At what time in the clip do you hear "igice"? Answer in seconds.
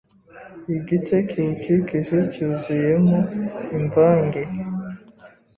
0.77-1.15